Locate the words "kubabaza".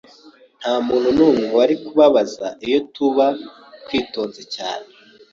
1.85-2.47